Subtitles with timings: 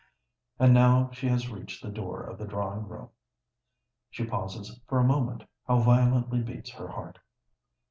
[0.57, 3.09] And now she has reached the door of the drawing room.
[4.09, 7.19] She pauses for a moment: how violently beats her heart!